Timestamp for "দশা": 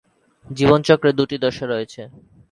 1.37-1.65